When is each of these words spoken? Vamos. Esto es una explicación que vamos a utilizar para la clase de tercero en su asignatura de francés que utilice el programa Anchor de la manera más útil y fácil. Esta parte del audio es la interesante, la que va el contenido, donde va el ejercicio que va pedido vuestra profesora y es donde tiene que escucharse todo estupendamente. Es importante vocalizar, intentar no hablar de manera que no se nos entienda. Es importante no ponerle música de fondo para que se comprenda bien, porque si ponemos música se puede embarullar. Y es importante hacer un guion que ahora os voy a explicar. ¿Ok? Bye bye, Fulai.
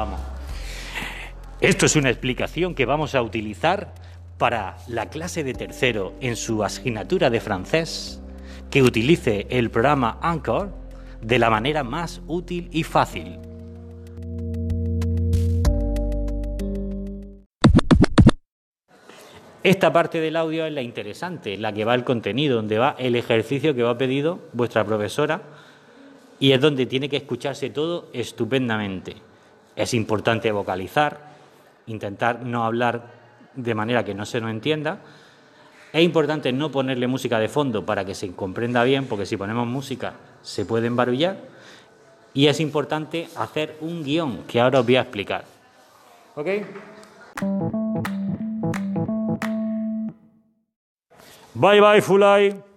Vamos. 0.00 0.20
Esto 1.60 1.84
es 1.84 1.94
una 1.94 2.08
explicación 2.08 2.74
que 2.74 2.86
vamos 2.86 3.14
a 3.14 3.20
utilizar 3.20 3.92
para 4.38 4.78
la 4.88 5.10
clase 5.10 5.44
de 5.44 5.52
tercero 5.52 6.14
en 6.22 6.36
su 6.36 6.64
asignatura 6.64 7.28
de 7.28 7.38
francés 7.38 8.18
que 8.70 8.82
utilice 8.82 9.46
el 9.50 9.68
programa 9.68 10.18
Anchor 10.22 10.72
de 11.20 11.38
la 11.38 11.50
manera 11.50 11.84
más 11.84 12.22
útil 12.28 12.70
y 12.72 12.82
fácil. 12.82 13.38
Esta 19.62 19.92
parte 19.92 20.18
del 20.18 20.36
audio 20.36 20.64
es 20.64 20.72
la 20.72 20.80
interesante, 20.80 21.58
la 21.58 21.74
que 21.74 21.84
va 21.84 21.94
el 21.94 22.04
contenido, 22.04 22.56
donde 22.56 22.78
va 22.78 22.96
el 22.98 23.16
ejercicio 23.16 23.74
que 23.74 23.82
va 23.82 23.98
pedido 23.98 24.48
vuestra 24.54 24.82
profesora 24.82 25.42
y 26.38 26.52
es 26.52 26.60
donde 26.62 26.86
tiene 26.86 27.10
que 27.10 27.18
escucharse 27.18 27.68
todo 27.68 28.08
estupendamente. 28.14 29.28
Es 29.76 29.94
importante 29.94 30.52
vocalizar, 30.52 31.20
intentar 31.86 32.42
no 32.44 32.64
hablar 32.64 33.02
de 33.54 33.74
manera 33.74 34.04
que 34.04 34.14
no 34.14 34.26
se 34.26 34.40
nos 34.40 34.50
entienda. 34.50 34.98
Es 35.92 36.02
importante 36.02 36.52
no 36.52 36.70
ponerle 36.70 37.06
música 37.06 37.38
de 37.38 37.48
fondo 37.48 37.84
para 37.84 38.04
que 38.04 38.14
se 38.14 38.32
comprenda 38.32 38.84
bien, 38.84 39.06
porque 39.06 39.26
si 39.26 39.36
ponemos 39.36 39.66
música 39.66 40.14
se 40.42 40.64
puede 40.64 40.86
embarullar. 40.86 41.36
Y 42.32 42.46
es 42.46 42.60
importante 42.60 43.28
hacer 43.36 43.76
un 43.80 44.04
guion 44.04 44.44
que 44.44 44.60
ahora 44.60 44.80
os 44.80 44.86
voy 44.86 44.96
a 44.96 45.02
explicar. 45.02 45.44
¿Ok? 46.36 46.46
Bye 51.54 51.80
bye, 51.80 52.00
Fulai. 52.00 52.69